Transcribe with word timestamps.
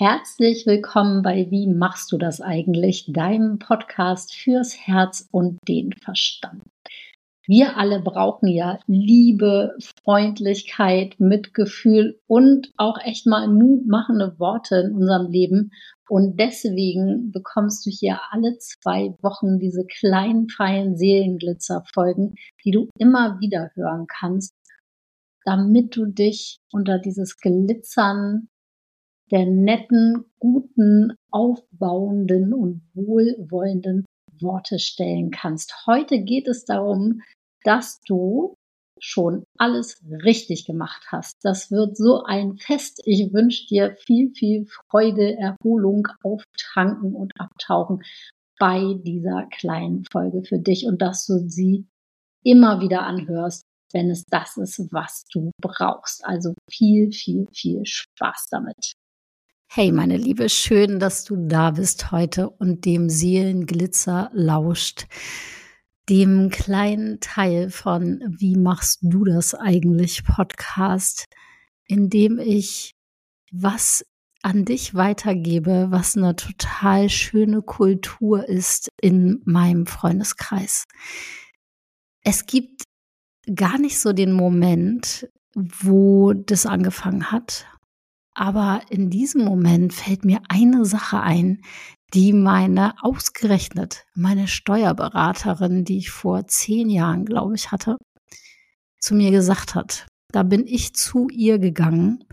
Herzlich 0.00 0.64
willkommen 0.64 1.22
bei 1.22 1.50
Wie 1.50 1.66
machst 1.66 2.12
du 2.12 2.18
das 2.18 2.40
eigentlich? 2.40 3.10
Deinem 3.12 3.58
Podcast 3.58 4.32
fürs 4.32 4.76
Herz 4.78 5.28
und 5.32 5.58
den 5.66 5.92
Verstand. 5.92 6.62
Wir 7.48 7.76
alle 7.76 8.00
brauchen 8.00 8.46
ja 8.46 8.78
Liebe, 8.86 9.76
Freundlichkeit, 10.04 11.18
Mitgefühl 11.18 12.20
und 12.28 12.70
auch 12.76 12.98
echt 13.02 13.26
mal 13.26 13.48
mutmachende 13.48 14.38
Worte 14.38 14.84
in 14.86 14.94
unserem 14.94 15.32
Leben. 15.32 15.72
Und 16.08 16.38
deswegen 16.38 17.32
bekommst 17.32 17.84
du 17.84 17.90
hier 17.90 18.20
alle 18.30 18.56
zwei 18.58 19.16
Wochen 19.20 19.58
diese 19.58 19.84
kleinen, 19.84 20.48
feinen 20.48 20.96
Seelenglitzer-Folgen, 20.96 22.36
die 22.64 22.70
du 22.70 22.88
immer 23.00 23.40
wieder 23.40 23.72
hören 23.74 24.06
kannst, 24.06 24.54
damit 25.44 25.96
du 25.96 26.06
dich 26.06 26.60
unter 26.70 27.00
dieses 27.00 27.36
Glitzern 27.38 28.48
der 29.30 29.46
netten, 29.46 30.24
guten, 30.38 31.14
aufbauenden 31.30 32.52
und 32.52 32.82
wohlwollenden 32.94 34.04
Worte 34.40 34.78
stellen 34.78 35.30
kannst. 35.30 35.86
Heute 35.86 36.22
geht 36.22 36.48
es 36.48 36.64
darum, 36.64 37.22
dass 37.64 38.00
du 38.06 38.54
schon 39.00 39.44
alles 39.58 40.02
richtig 40.24 40.64
gemacht 40.66 41.06
hast. 41.08 41.36
Das 41.42 41.70
wird 41.70 41.96
so 41.96 42.22
ein 42.24 42.56
Fest. 42.56 43.00
Ich 43.04 43.32
wünsche 43.32 43.66
dir 43.66 43.96
viel, 44.06 44.32
viel 44.34 44.66
Freude, 44.90 45.36
Erholung, 45.36 46.08
Auftanken 46.22 47.14
und 47.14 47.32
Abtauchen 47.38 48.02
bei 48.58 48.94
dieser 49.04 49.46
kleinen 49.52 50.04
Folge 50.10 50.42
für 50.42 50.58
dich 50.58 50.86
und 50.86 51.00
dass 51.00 51.26
du 51.26 51.48
sie 51.48 51.86
immer 52.44 52.80
wieder 52.80 53.02
anhörst, 53.02 53.62
wenn 53.92 54.10
es 54.10 54.24
das 54.24 54.56
ist, 54.56 54.92
was 54.92 55.24
du 55.32 55.50
brauchst. 55.60 56.24
Also 56.24 56.54
viel, 56.68 57.12
viel, 57.12 57.46
viel 57.52 57.84
Spaß 57.84 58.48
damit. 58.50 58.94
Hey, 59.70 59.92
meine 59.92 60.16
Liebe, 60.16 60.48
schön, 60.48 60.98
dass 60.98 61.24
du 61.24 61.36
da 61.36 61.72
bist 61.72 62.10
heute 62.10 62.48
und 62.48 62.86
dem 62.86 63.10
Seelenglitzer 63.10 64.30
lauscht. 64.32 65.06
Dem 66.08 66.48
kleinen 66.48 67.20
Teil 67.20 67.68
von 67.68 68.22
Wie 68.38 68.56
machst 68.56 69.00
du 69.02 69.26
das 69.26 69.54
eigentlich 69.54 70.24
Podcast, 70.24 71.26
in 71.84 72.08
dem 72.08 72.38
ich 72.38 72.94
was 73.52 74.06
an 74.40 74.64
dich 74.64 74.94
weitergebe, 74.94 75.88
was 75.90 76.16
eine 76.16 76.34
total 76.34 77.10
schöne 77.10 77.60
Kultur 77.60 78.48
ist 78.48 78.90
in 79.02 79.42
meinem 79.44 79.84
Freundeskreis. 79.84 80.86
Es 82.22 82.46
gibt 82.46 82.84
gar 83.54 83.76
nicht 83.78 83.98
so 83.98 84.14
den 84.14 84.32
Moment, 84.32 85.28
wo 85.54 86.32
das 86.32 86.64
angefangen 86.64 87.30
hat 87.30 87.66
aber 88.38 88.82
in 88.88 89.10
diesem 89.10 89.44
Moment 89.44 89.92
fällt 89.92 90.24
mir 90.24 90.40
eine 90.48 90.84
Sache 90.84 91.20
ein, 91.20 91.62
die 92.14 92.32
meine 92.32 92.94
ausgerechnet, 93.02 94.04
meine 94.14 94.46
Steuerberaterin, 94.46 95.84
die 95.84 95.98
ich 95.98 96.10
vor 96.10 96.46
zehn 96.46 96.88
Jahren, 96.88 97.24
glaube 97.24 97.56
ich, 97.56 97.72
hatte, 97.72 97.96
zu 99.00 99.16
mir 99.16 99.32
gesagt 99.32 99.74
hat. 99.74 100.06
Da 100.32 100.44
bin 100.44 100.66
ich 100.66 100.94
zu 100.94 101.28
ihr 101.30 101.58
gegangen. 101.58 102.24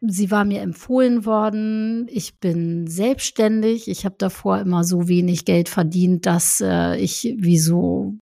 Sie 0.00 0.30
war 0.30 0.44
mir 0.44 0.60
empfohlen 0.60 1.24
worden. 1.24 2.06
Ich 2.08 2.38
bin 2.38 2.86
selbstständig. 2.86 3.88
Ich 3.88 4.04
habe 4.04 4.14
davor 4.18 4.60
immer 4.60 4.84
so 4.84 5.08
wenig 5.08 5.44
Geld 5.44 5.68
verdient, 5.68 6.26
dass 6.26 6.60
äh, 6.60 6.96
ich 6.96 7.34
wie 7.38 7.58
so 7.58 8.14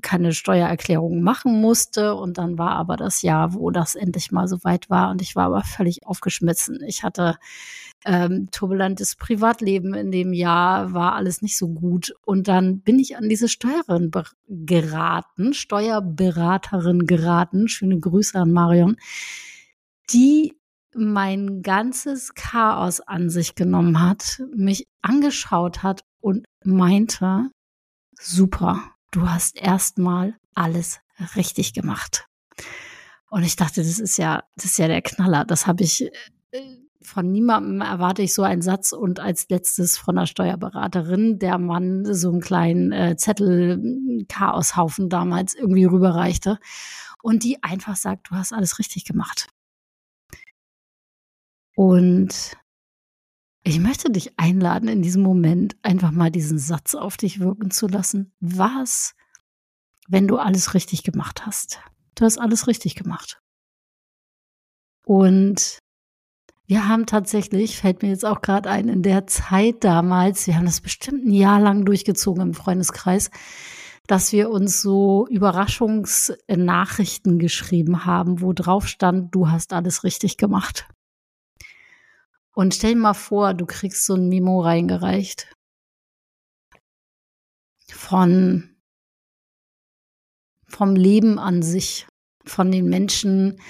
keine 0.00 0.32
Steuererklärung 0.32 1.22
machen 1.22 1.60
musste. 1.60 2.14
Und 2.14 2.38
dann 2.38 2.58
war 2.58 2.72
aber 2.72 2.96
das 2.96 3.22
Jahr, 3.22 3.54
wo 3.54 3.70
das 3.70 3.94
endlich 3.94 4.32
mal 4.32 4.48
so 4.48 4.62
weit 4.64 4.90
war. 4.90 5.10
Und 5.10 5.22
ich 5.22 5.36
war 5.36 5.46
aber 5.46 5.62
völlig 5.62 6.06
aufgeschmissen. 6.06 6.80
Ich 6.86 7.02
hatte 7.02 7.36
ähm, 8.04 8.48
turbulentes 8.50 9.16
Privatleben 9.16 9.94
in 9.94 10.10
dem 10.10 10.32
Jahr, 10.32 10.92
war 10.92 11.14
alles 11.14 11.42
nicht 11.42 11.56
so 11.56 11.68
gut. 11.68 12.14
Und 12.24 12.48
dann 12.48 12.80
bin 12.80 12.98
ich 12.98 13.16
an 13.16 13.28
diese 13.28 13.48
Steuerin 13.48 14.10
geraten, 14.48 15.54
Steuerberaterin 15.54 17.06
geraten. 17.06 17.68
Schöne 17.68 17.98
Grüße 17.98 18.38
an 18.38 18.52
Marion, 18.52 18.96
die 20.10 20.54
mein 20.94 21.62
ganzes 21.62 22.34
Chaos 22.34 23.00
an 23.00 23.30
sich 23.30 23.54
genommen 23.54 24.00
hat, 24.00 24.42
mich 24.54 24.86
angeschaut 25.02 25.82
hat 25.82 26.02
und 26.20 26.46
meinte, 26.64 27.50
super, 28.18 28.80
du 29.10 29.28
hast 29.28 29.56
erstmal 29.56 30.36
alles 30.54 31.00
richtig 31.36 31.72
gemacht. 31.72 32.26
Und 33.30 33.42
ich 33.42 33.56
dachte, 33.56 33.82
das 33.82 33.98
ist 33.98 34.16
ja, 34.16 34.44
das 34.56 34.66
ist 34.66 34.78
ja 34.78 34.88
der 34.88 35.02
Knaller. 35.02 35.44
Das 35.44 35.66
habe 35.66 35.82
ich 35.82 36.10
äh, 36.50 36.60
von 37.02 37.30
niemandem 37.30 37.80
erwarte 37.80 38.22
ich 38.22 38.34
so 38.34 38.42
einen 38.42 38.62
Satz 38.62 38.92
und 38.92 39.20
als 39.20 39.48
letztes 39.48 39.96
von 39.96 40.16
der 40.16 40.26
Steuerberaterin, 40.26 41.38
der 41.38 41.58
Mann 41.58 42.12
so 42.12 42.30
einen 42.30 42.40
kleinen 42.40 42.92
äh, 42.92 43.16
Zettel 43.16 44.24
Chaoshaufen 44.28 45.08
damals 45.08 45.54
irgendwie 45.54 45.84
rüberreichte 45.84 46.58
und 47.22 47.44
die 47.44 47.62
einfach 47.62 47.96
sagt, 47.96 48.30
du 48.30 48.34
hast 48.34 48.52
alles 48.52 48.78
richtig 48.78 49.04
gemacht. 49.04 49.48
Und 51.76 52.56
ich 53.64 53.80
möchte 53.80 54.10
dich 54.10 54.38
einladen, 54.38 54.88
in 54.88 55.02
diesem 55.02 55.22
Moment 55.22 55.76
einfach 55.82 56.10
mal 56.10 56.30
diesen 56.30 56.58
Satz 56.58 56.94
auf 56.94 57.16
dich 57.16 57.40
wirken 57.40 57.70
zu 57.70 57.86
lassen. 57.86 58.32
Was, 58.40 59.14
wenn 60.08 60.28
du 60.28 60.38
alles 60.38 60.74
richtig 60.74 61.02
gemacht 61.02 61.46
hast? 61.46 61.80
Du 62.14 62.24
hast 62.24 62.38
alles 62.38 62.66
richtig 62.66 62.94
gemacht. 62.94 63.40
Und 65.04 65.78
wir 66.66 66.88
haben 66.88 67.06
tatsächlich, 67.06 67.78
fällt 67.78 68.02
mir 68.02 68.10
jetzt 68.10 68.26
auch 68.26 68.42
gerade 68.42 68.68
ein, 68.68 68.88
in 68.88 69.02
der 69.02 69.26
Zeit 69.26 69.84
damals, 69.84 70.46
wir 70.46 70.56
haben 70.56 70.66
das 70.66 70.82
bestimmt 70.82 71.24
ein 71.24 71.32
Jahr 71.32 71.60
lang 71.60 71.86
durchgezogen 71.86 72.42
im 72.42 72.54
Freundeskreis, 72.54 73.30
dass 74.06 74.32
wir 74.32 74.50
uns 74.50 74.82
so 74.82 75.26
Überraschungsnachrichten 75.28 77.38
geschrieben 77.38 78.04
haben, 78.04 78.42
wo 78.42 78.52
drauf 78.52 78.86
stand, 78.86 79.34
du 79.34 79.50
hast 79.50 79.72
alles 79.72 80.04
richtig 80.04 80.36
gemacht. 80.36 80.86
Und 82.58 82.74
stell 82.74 82.94
dir 82.94 83.00
mal 83.00 83.14
vor, 83.14 83.54
du 83.54 83.66
kriegst 83.66 84.04
so 84.04 84.14
ein 84.14 84.28
Memo 84.28 84.60
reingereicht 84.62 85.46
von 87.88 88.74
vom 90.66 90.96
Leben 90.96 91.38
an 91.38 91.62
sich, 91.62 92.08
von 92.44 92.72
den 92.72 92.88
Menschen, 92.88 93.60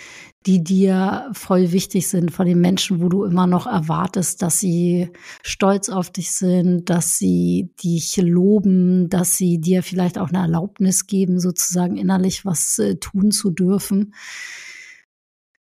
die 0.46 0.64
dir 0.64 1.28
voll 1.34 1.72
wichtig 1.72 2.08
sind, 2.08 2.30
von 2.30 2.46
den 2.46 2.62
Menschen, 2.62 3.02
wo 3.02 3.10
du 3.10 3.24
immer 3.24 3.46
noch 3.46 3.66
erwartest, 3.66 4.40
dass 4.40 4.58
sie 4.58 5.10
stolz 5.42 5.90
auf 5.90 6.08
dich 6.08 6.30
sind, 6.30 6.88
dass 6.88 7.18
sie 7.18 7.74
dich 7.82 8.16
loben, 8.16 9.10
dass 9.10 9.36
sie 9.36 9.60
dir 9.60 9.82
vielleicht 9.82 10.16
auch 10.16 10.30
eine 10.30 10.38
Erlaubnis 10.38 11.06
geben, 11.06 11.40
sozusagen 11.40 11.98
innerlich 11.98 12.46
was 12.46 12.78
äh, 12.78 12.96
tun 12.96 13.32
zu 13.32 13.50
dürfen. 13.50 14.14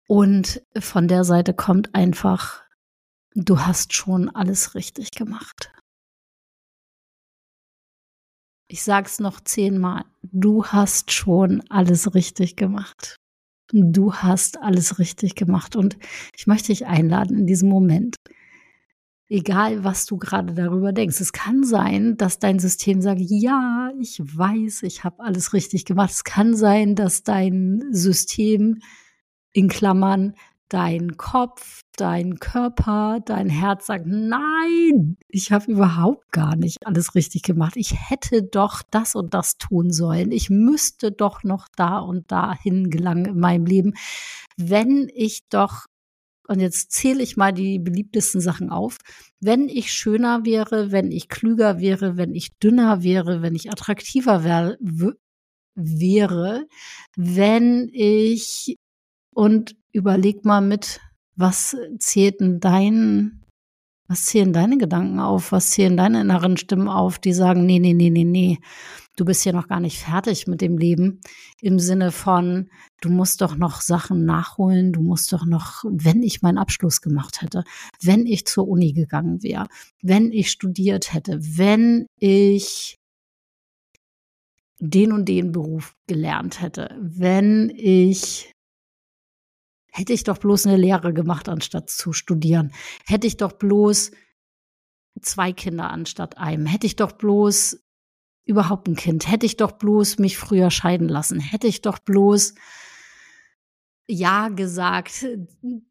Und 0.06 0.62
von 0.78 1.08
der 1.08 1.24
Seite 1.24 1.54
kommt 1.54 1.92
einfach 1.92 2.65
du 3.36 3.60
hast 3.60 3.92
schon 3.92 4.34
alles 4.34 4.74
richtig 4.74 5.10
gemacht. 5.12 5.70
Ich 8.68 8.82
sag's 8.82 9.20
noch 9.20 9.40
zehnmal. 9.40 10.04
Du 10.22 10.64
hast 10.64 11.12
schon 11.12 11.62
alles 11.68 12.14
richtig 12.14 12.56
gemacht. 12.56 13.16
Du 13.70 14.14
hast 14.14 14.60
alles 14.60 14.98
richtig 14.98 15.34
gemacht. 15.34 15.76
Und 15.76 15.96
ich 16.36 16.46
möchte 16.46 16.68
dich 16.68 16.86
einladen 16.86 17.38
in 17.38 17.46
diesem 17.46 17.68
Moment. 17.68 18.16
Egal, 19.28 19.84
was 19.84 20.06
du 20.06 20.16
gerade 20.16 20.54
darüber 20.54 20.92
denkst. 20.92 21.20
Es 21.20 21.32
kann 21.32 21.62
sein, 21.62 22.16
dass 22.16 22.38
dein 22.38 22.58
System 22.58 23.02
sagt, 23.02 23.20
ja, 23.20 23.90
ich 24.00 24.20
weiß, 24.20 24.82
ich 24.84 25.04
habe 25.04 25.22
alles 25.22 25.52
richtig 25.52 25.84
gemacht. 25.84 26.10
Es 26.10 26.24
kann 26.24 26.56
sein, 26.56 26.94
dass 26.94 27.22
dein 27.22 27.82
System 27.90 28.80
in 29.52 29.68
Klammern 29.68 30.34
dein 30.68 31.16
Kopf, 31.16 31.82
dein 31.96 32.38
Körper, 32.38 33.20
dein 33.24 33.48
Herz 33.48 33.86
sagt, 33.86 34.06
nein, 34.06 35.16
ich 35.28 35.52
habe 35.52 35.70
überhaupt 35.70 36.32
gar 36.32 36.56
nicht 36.56 36.78
alles 36.86 37.14
richtig 37.14 37.42
gemacht. 37.42 37.76
Ich 37.76 37.94
hätte 38.10 38.42
doch 38.42 38.82
das 38.90 39.14
und 39.14 39.34
das 39.34 39.58
tun 39.58 39.92
sollen. 39.92 40.32
Ich 40.32 40.50
müsste 40.50 41.12
doch 41.12 41.44
noch 41.44 41.68
da 41.76 41.98
und 41.98 42.30
dahin 42.30 42.90
gelangen 42.90 43.26
in 43.26 43.38
meinem 43.38 43.66
Leben, 43.66 43.94
wenn 44.56 45.08
ich 45.14 45.48
doch 45.48 45.86
und 46.48 46.60
jetzt 46.60 46.92
zähle 46.92 47.24
ich 47.24 47.36
mal 47.36 47.52
die 47.52 47.80
beliebtesten 47.80 48.40
Sachen 48.40 48.70
auf. 48.70 48.98
Wenn 49.40 49.68
ich 49.68 49.92
schöner 49.92 50.44
wäre, 50.44 50.92
wenn 50.92 51.10
ich 51.10 51.28
klüger 51.28 51.80
wäre, 51.80 52.16
wenn 52.16 52.34
ich 52.36 52.56
dünner 52.58 53.02
wäre, 53.02 53.42
wenn 53.42 53.56
ich 53.56 53.70
attraktiver 53.70 54.44
wär, 54.44 54.76
wäre, 55.74 56.66
wenn 57.16 57.88
ich 57.92 58.76
und 59.34 59.76
überleg 59.96 60.44
mal 60.44 60.60
mit, 60.60 61.00
was 61.36 61.76
zählt 61.98 62.40
denn 62.40 62.60
dein 62.60 63.42
Was 64.08 64.26
zählen 64.26 64.52
deine 64.52 64.78
Gedanken 64.78 65.18
auf? 65.18 65.50
Was 65.50 65.70
zählen 65.72 65.96
deine 65.96 66.20
inneren 66.20 66.56
Stimmen 66.56 66.88
auf, 66.88 67.18
die 67.18 67.32
sagen, 67.32 67.66
nee, 67.66 67.80
nee, 67.80 67.92
nee, 67.92 68.10
nee, 68.10 68.24
nee, 68.24 68.58
du 69.16 69.24
bist 69.24 69.42
hier 69.42 69.52
noch 69.52 69.66
gar 69.66 69.80
nicht 69.80 69.98
fertig 69.98 70.46
mit 70.46 70.60
dem 70.60 70.78
Leben. 70.78 71.20
Im 71.60 71.80
Sinne 71.80 72.12
von, 72.12 72.68
du 73.00 73.08
musst 73.10 73.40
doch 73.40 73.56
noch 73.56 73.80
Sachen 73.80 74.24
nachholen, 74.24 74.92
du 74.92 75.00
musst 75.02 75.32
doch 75.32 75.44
noch, 75.44 75.82
wenn 75.84 76.22
ich 76.22 76.42
meinen 76.42 76.58
Abschluss 76.58 77.00
gemacht 77.00 77.42
hätte, 77.42 77.64
wenn 78.00 78.26
ich 78.26 78.46
zur 78.46 78.68
Uni 78.68 78.92
gegangen 78.92 79.42
wäre, 79.42 79.66
wenn 80.02 80.30
ich 80.30 80.50
studiert 80.50 81.12
hätte, 81.12 81.40
wenn 81.40 82.06
ich 82.20 82.96
den 84.78 85.10
und 85.12 85.26
den 85.26 85.52
Beruf 85.52 85.94
gelernt 86.06 86.60
hätte, 86.60 86.96
wenn 87.00 87.70
ich 87.74 88.52
hätte 89.96 90.12
ich 90.12 90.24
doch 90.24 90.38
bloß 90.38 90.66
eine 90.66 90.76
Lehre 90.76 91.14
gemacht, 91.14 91.48
anstatt 91.48 91.88
zu 91.90 92.12
studieren, 92.12 92.72
hätte 93.06 93.26
ich 93.26 93.36
doch 93.36 93.52
bloß 93.52 94.10
zwei 95.22 95.52
Kinder 95.52 95.90
anstatt 95.90 96.36
einem, 96.36 96.66
hätte 96.66 96.86
ich 96.86 96.96
doch 96.96 97.12
bloß 97.12 97.82
überhaupt 98.44 98.88
ein 98.88 98.96
Kind, 98.96 99.30
hätte 99.30 99.46
ich 99.46 99.56
doch 99.56 99.72
bloß 99.72 100.18
mich 100.18 100.36
früher 100.36 100.70
scheiden 100.70 101.08
lassen, 101.08 101.40
hätte 101.40 101.66
ich 101.66 101.80
doch 101.80 101.98
bloß 101.98 102.54
ja 104.08 104.48
gesagt 104.50 105.26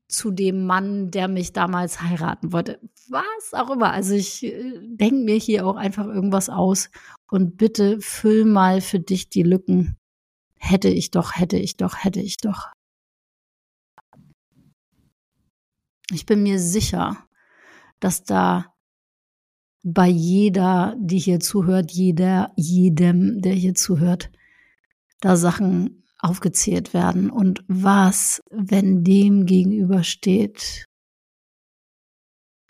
zu 0.07 0.31
dem 0.31 0.65
Mann, 0.65 1.11
der 1.11 1.27
mich 1.27 1.51
damals 1.51 2.01
heiraten 2.01 2.53
wollte. 2.53 2.79
Was 3.09 3.53
auch 3.53 3.71
immer. 3.71 3.91
Also 3.91 4.13
ich 4.13 4.43
äh, 4.43 4.79
denke 4.81 5.15
mir 5.15 5.35
hier 5.35 5.67
auch 5.67 5.75
einfach 5.75 6.05
irgendwas 6.05 6.49
aus 6.49 6.89
und 7.29 7.57
bitte 7.57 7.99
füll 7.99 8.45
mal 8.45 8.79
für 8.79 8.99
dich 8.99 9.29
die 9.29 9.43
Lücken. 9.43 9.97
Hätte 10.57 10.87
ich 10.87 11.11
doch, 11.11 11.35
hätte 11.35 11.57
ich 11.57 11.75
doch, 11.75 12.03
hätte 12.03 12.21
ich 12.21 12.37
doch. 12.37 12.71
Ich 16.11 16.25
bin 16.25 16.43
mir 16.43 16.59
sicher, 16.59 17.17
dass 17.99 18.23
da 18.23 18.73
bei 19.83 20.07
jeder, 20.07 20.95
die 20.99 21.19
hier 21.19 21.39
zuhört, 21.39 21.91
jeder, 21.91 22.51
jedem, 22.55 23.41
der 23.41 23.53
hier 23.53 23.75
zuhört, 23.75 24.31
da 25.21 25.35
Sachen 25.35 26.03
aufgezählt 26.19 26.93
werden. 26.93 27.29
Und 27.29 27.63
was, 27.67 28.41
wenn 28.49 29.03
dem 29.03 29.45
gegenübersteht, 29.45 30.85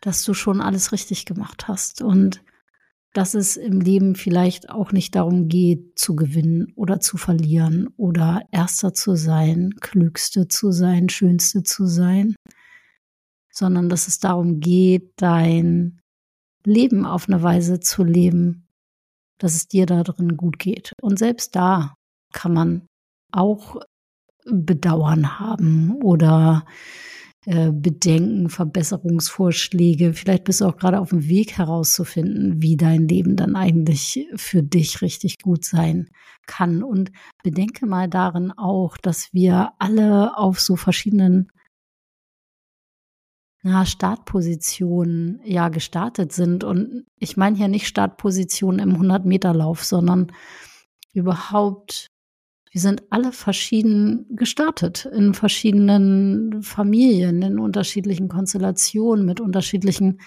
dass 0.02 0.24
du 0.24 0.34
schon 0.34 0.62
alles 0.62 0.92
richtig 0.92 1.26
gemacht 1.26 1.68
hast 1.68 2.02
und 2.02 2.44
dass 3.14 3.34
es 3.34 3.56
im 3.56 3.80
Leben 3.80 4.16
vielleicht 4.16 4.70
auch 4.70 4.92
nicht 4.92 5.16
darum 5.16 5.48
geht, 5.48 5.98
zu 5.98 6.18
gewinnen 6.18 6.74
oder 6.76 7.00
zu 7.00 7.16
verlieren 7.16 7.88
oder 7.96 8.42
erster 8.52 8.94
zu 8.94 9.16
sein, 9.16 9.74
klügste 9.80 10.50
zu 10.50 10.72
sein, 10.72 11.08
schönste 11.08 11.64
zu 11.64 11.86
sein, 11.86 12.36
sondern 13.56 13.90
dass 13.90 14.08
es 14.08 14.20
darum 14.20 14.60
geht, 14.60 15.14
dein 15.18 16.02
Leben 16.66 17.06
auf 17.06 17.28
eine 17.30 17.42
Weise 17.42 17.80
zu 17.80 18.04
leben, 18.04 18.68
dass 19.40 19.54
es 19.56 19.68
dir 19.68 19.86
da 19.86 20.04
drin 20.04 20.36
gut 20.36 20.60
geht. 20.60 20.94
Und 21.02 21.20
selbst 21.20 21.56
da 21.56 21.96
kann 22.34 22.54
man 22.54 22.88
auch 23.32 23.78
Bedauern 24.46 25.40
haben 25.40 26.02
oder 26.04 26.66
äh, 27.46 27.72
Bedenken, 27.72 28.50
Verbesserungsvorschläge. 28.50 30.14
Vielleicht 30.14 30.44
bist 30.44 30.62
du 30.62 30.66
auch 30.66 30.78
gerade 30.78 31.00
auf 31.00 31.10
dem 31.10 31.28
Weg 31.28 31.58
herauszufinden, 31.58 32.62
wie 32.62 32.76
dein 32.76 33.08
Leben 33.08 33.36
dann 33.36 33.56
eigentlich 33.56 34.28
für 34.36 34.64
dich 34.64 35.02
richtig 35.02 35.40
gut 35.40 35.64
sein 35.64 36.10
kann. 36.48 36.84
Und 36.84 37.12
bedenke 37.44 37.86
mal 37.86 38.10
darin 38.10 38.52
auch, 38.52 38.98
dass 38.98 39.32
wir 39.34 39.74
alle 39.80 40.38
auf 40.38 40.60
so 40.60 40.76
verschiedenen 40.76 41.52
na, 43.66 43.84
Startpositionen 43.84 45.42
ja 45.44 45.70
gestartet 45.70 46.32
sind. 46.32 46.64
Und 46.64 47.06
ich 47.18 47.36
meine 47.36 47.58
hier 47.58 47.68
nicht 47.68 47.88
Startpositionen 47.88 48.80
im 48.80 48.96
100-Meter-Lauf, 49.02 49.84
sondern 49.84 50.32
überhaupt 51.14 52.12
wir 52.72 52.82
sind 52.82 53.04
alle 53.10 53.32
verschieden 53.32 54.26
gestartet, 54.36 55.06
in 55.06 55.34
verschiedenen 55.34 56.62
Familien, 56.62 57.42
in 57.42 57.58
unterschiedlichen 57.58 58.28
Konstellationen, 58.28 59.26
mit 59.26 59.40
unterschiedlichen 59.40 60.20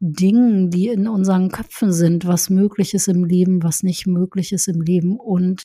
Dingen, 0.00 0.70
die 0.70 0.88
in 0.88 1.06
unseren 1.06 1.50
Köpfen 1.50 1.92
sind, 1.92 2.26
was 2.26 2.50
möglich 2.50 2.94
ist 2.94 3.06
im 3.06 3.24
Leben, 3.24 3.62
was 3.62 3.84
nicht 3.84 4.08
möglich 4.08 4.52
ist 4.52 4.66
im 4.66 4.80
Leben. 4.80 5.18
Und 5.20 5.62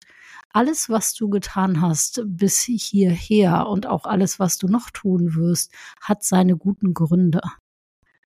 alles, 0.51 0.89
was 0.89 1.13
du 1.13 1.29
getan 1.29 1.81
hast 1.81 2.23
bis 2.25 2.61
hierher 2.61 3.67
und 3.67 3.85
auch 3.87 4.05
alles, 4.05 4.39
was 4.39 4.57
du 4.57 4.67
noch 4.67 4.89
tun 4.89 5.35
wirst, 5.35 5.71
hat 6.01 6.23
seine 6.23 6.57
guten 6.57 6.93
Gründe. 6.93 7.41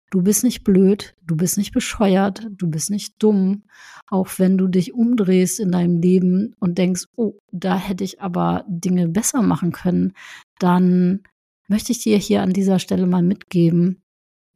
Du 0.09 0.21
bist 0.21 0.43
nicht 0.43 0.63
blöd, 0.63 1.15
du 1.23 1.35
bist 1.35 1.57
nicht 1.57 1.73
bescheuert, 1.73 2.47
du 2.51 2.69
bist 2.69 2.91
nicht 2.91 3.15
dumm, 3.17 3.63
auch 4.07 4.27
wenn 4.37 4.59
du 4.59 4.67
dich 4.67 4.93
umdrehst 4.93 5.59
in 5.59 5.71
deinem 5.71 5.97
Leben 5.97 6.53
und 6.59 6.77
denkst, 6.77 7.05
oh, 7.15 7.39
da 7.51 7.75
hätte 7.75 8.03
ich 8.03 8.21
aber 8.21 8.63
Dinge 8.67 9.07
besser 9.07 9.41
machen 9.41 9.71
können, 9.71 10.13
dann 10.59 11.23
möchte 11.67 11.91
ich 11.91 11.99
dir 11.99 12.17
hier 12.17 12.43
an 12.43 12.53
dieser 12.53 12.77
Stelle 12.77 13.07
mal 13.07 13.23
mitgeben, 13.23 14.03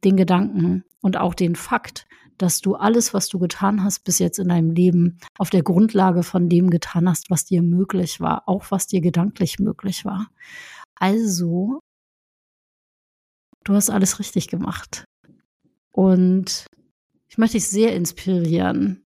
den 0.04 0.16
Gedanken 0.16 0.84
und 1.00 1.16
auch 1.16 1.34
den 1.34 1.56
Fakt, 1.56 2.06
dass 2.38 2.60
du 2.60 2.74
alles, 2.76 3.12
was 3.12 3.28
du 3.28 3.38
getan 3.38 3.84
hast 3.84 4.04
bis 4.04 4.18
jetzt 4.18 4.38
in 4.38 4.48
deinem 4.48 4.70
Leben, 4.70 5.18
auf 5.38 5.50
der 5.50 5.62
Grundlage 5.62 6.22
von 6.22 6.48
dem 6.48 6.70
getan 6.70 7.08
hast, 7.08 7.30
was 7.30 7.44
dir 7.44 7.62
möglich 7.62 8.20
war, 8.20 8.48
auch 8.48 8.70
was 8.70 8.86
dir 8.86 9.00
gedanklich 9.00 9.58
möglich 9.58 10.04
war. 10.04 10.28
Also, 10.94 11.80
du 13.64 13.74
hast 13.74 13.90
alles 13.90 14.18
richtig 14.18 14.48
gemacht. 14.48 15.04
Und 15.92 16.66
ich 17.28 17.38
möchte 17.38 17.56
dich 17.56 17.68
sehr 17.68 17.94
inspirieren, 17.94 19.04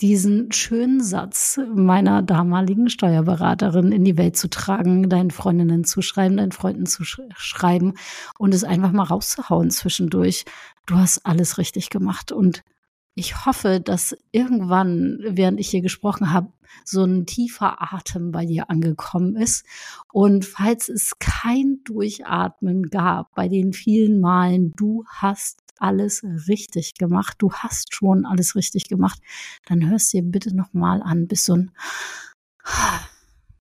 diesen 0.00 0.52
schönen 0.52 1.02
Satz 1.02 1.58
meiner 1.74 2.22
damaligen 2.22 2.88
Steuerberaterin 2.88 3.90
in 3.90 4.04
die 4.04 4.16
Welt 4.16 4.36
zu 4.36 4.48
tragen, 4.48 5.08
deinen 5.08 5.30
Freundinnen 5.30 5.84
zu 5.84 6.02
schreiben, 6.02 6.36
deinen 6.36 6.52
Freunden 6.52 6.86
zu 6.86 7.04
sch 7.04 7.20
schreiben 7.36 7.94
und 8.38 8.54
es 8.54 8.64
einfach 8.64 8.92
mal 8.92 9.04
rauszuhauen 9.04 9.70
zwischendurch. 9.70 10.44
Du 10.86 10.96
hast 10.96 11.26
alles 11.26 11.58
richtig 11.58 11.90
gemacht 11.90 12.30
und 12.30 12.62
ich 13.14 13.44
hoffe, 13.44 13.80
dass 13.80 14.16
irgendwann, 14.30 15.18
während 15.24 15.58
ich 15.58 15.68
hier 15.70 15.82
gesprochen 15.82 16.32
habe, 16.32 16.52
so 16.84 17.02
ein 17.02 17.26
tiefer 17.26 17.92
Atem 17.92 18.30
bei 18.30 18.46
dir 18.46 18.70
angekommen 18.70 19.34
ist. 19.34 19.66
Und 20.12 20.44
falls 20.44 20.88
es 20.88 21.18
kein 21.18 21.80
Durchatmen 21.82 22.84
gab 22.84 23.34
bei 23.34 23.48
den 23.48 23.72
vielen 23.72 24.20
Malen, 24.20 24.72
du 24.76 25.04
hast 25.08 25.67
alles 25.78 26.22
richtig 26.48 26.94
gemacht, 26.94 27.36
du 27.38 27.52
hast 27.52 27.94
schon 27.94 28.26
alles 28.26 28.54
richtig 28.54 28.88
gemacht, 28.88 29.20
dann 29.66 29.88
hörst 29.88 30.12
dir 30.12 30.22
bitte 30.22 30.54
nochmal 30.54 31.02
an, 31.02 31.26
bis 31.26 31.44
so 31.44 31.54
ein 31.54 31.70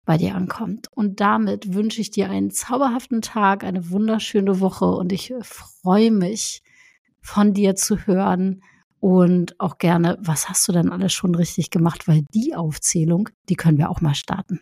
bei 0.06 0.17
dir 0.17 0.35
ankommt. 0.35 0.88
Und 0.91 1.19
damit 1.19 1.73
wünsche 1.73 2.00
ich 2.00 2.12
dir 2.12 2.29
einen 2.29 2.51
zauberhaften 2.51 3.21
Tag, 3.21 3.63
eine 3.63 3.89
wunderschöne 3.89 4.59
Woche 4.59 4.85
und 4.85 5.12
ich 5.12 5.33
freue 5.41 6.12
mich, 6.12 6.62
von 7.21 7.53
dir 7.53 7.75
zu 7.75 8.06
hören 8.06 8.62
und 9.00 9.60
auch 9.60 9.79
gerne, 9.79 10.17
was 10.22 10.48
hast 10.48 10.67
du 10.67 10.72
denn 10.72 10.91
alles 10.91 11.12
schon 11.12 11.34
richtig 11.34 11.72
gemacht, 11.72 12.07
weil 12.07 12.24
die 12.34 12.55
Aufzählung, 12.55 13.29
die 13.50 13.55
können 13.55 13.79
wir 13.79 13.89
auch 13.89 14.01
mal 14.01 14.13
starten. 14.13 14.62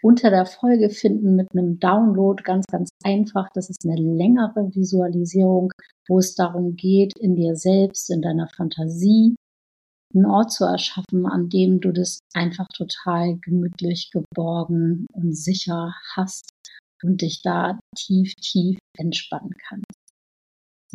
unter 0.02 0.30
der 0.30 0.46
Folge 0.46 0.88
finden 0.88 1.34
mit 1.34 1.48
einem 1.52 1.80
Download, 1.80 2.40
ganz, 2.44 2.66
ganz 2.66 2.90
einfach. 3.02 3.48
Das 3.54 3.70
ist 3.70 3.84
eine 3.84 4.00
längere 4.00 4.70
Visualisierung, 4.72 5.72
wo 6.06 6.18
es 6.18 6.36
darum 6.36 6.76
geht, 6.76 7.18
in 7.18 7.34
dir 7.34 7.56
selbst, 7.56 8.10
in 8.10 8.22
deiner 8.22 8.46
Fantasie, 8.46 9.34
einen 10.14 10.26
Ort 10.26 10.52
zu 10.52 10.64
erschaffen, 10.64 11.26
an 11.26 11.48
dem 11.48 11.80
du 11.80 11.90
das 11.90 12.20
einfach 12.34 12.68
total 12.68 13.36
gemütlich, 13.38 14.12
geborgen 14.12 15.06
und 15.12 15.36
sicher 15.36 15.92
hast 16.14 16.50
und 17.04 17.22
dich 17.22 17.42
da 17.42 17.78
tief, 17.96 18.34
tief 18.36 18.78
entspannen 18.96 19.54
kannst. 19.68 20.04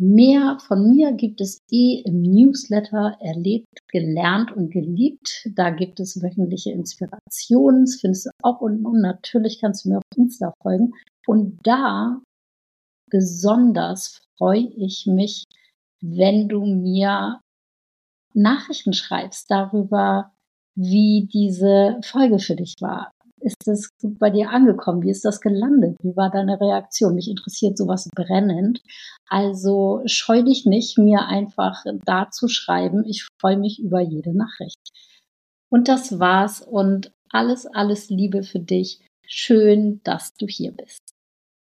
Mehr 0.02 0.58
von 0.66 0.96
mir 0.96 1.12
gibt 1.12 1.42
es 1.42 1.58
eh 1.70 2.02
im 2.06 2.22
Newsletter 2.22 3.18
erlebt, 3.20 3.68
gelernt 3.88 4.50
und 4.50 4.70
geliebt. 4.70 5.46
Da 5.54 5.68
gibt 5.68 6.00
es 6.00 6.22
wöchentliche 6.22 6.70
Inspirationen. 6.70 7.84
Das 7.84 7.96
findest 8.00 8.26
du 8.26 8.30
auch 8.42 8.62
unten. 8.62 8.86
Und 8.86 9.02
natürlich 9.02 9.60
kannst 9.60 9.84
du 9.84 9.90
mir 9.90 9.98
auf 9.98 10.04
Insta 10.16 10.54
folgen. 10.62 10.94
Und 11.26 11.58
da 11.64 12.18
besonders 13.10 14.22
freue 14.38 14.68
ich 14.74 15.04
mich, 15.06 15.44
wenn 16.00 16.48
du 16.48 16.64
mir 16.64 17.40
Nachrichten 18.32 18.94
schreibst 18.94 19.50
darüber, 19.50 20.32
wie 20.76 21.28
diese 21.30 22.00
Folge 22.02 22.38
für 22.38 22.56
dich 22.56 22.74
war. 22.80 23.10
Ist 23.40 23.56
das 23.66 23.88
bei 24.02 24.30
dir 24.30 24.50
angekommen? 24.50 25.02
Wie 25.02 25.10
ist 25.10 25.24
das 25.24 25.40
gelandet? 25.40 25.96
Wie 26.02 26.16
war 26.16 26.30
deine 26.30 26.60
Reaktion? 26.60 27.14
Mich 27.14 27.28
interessiert 27.28 27.78
sowas 27.78 28.08
brennend. 28.14 28.82
Also 29.28 30.02
scheu 30.06 30.42
dich 30.42 30.66
nicht, 30.66 30.98
mir 30.98 31.26
einfach 31.26 31.84
da 32.04 32.30
zu 32.30 32.48
schreiben. 32.48 33.04
Ich 33.06 33.26
freue 33.40 33.56
mich 33.56 33.78
über 33.80 34.00
jede 34.00 34.36
Nachricht. 34.36 34.78
Und 35.70 35.88
das 35.88 36.18
war's 36.18 36.60
und 36.60 37.12
alles, 37.30 37.66
alles 37.66 38.10
Liebe 38.10 38.42
für 38.42 38.60
dich. 38.60 39.00
Schön, 39.26 40.00
dass 40.02 40.34
du 40.34 40.46
hier 40.46 40.72
bist. 40.72 41.09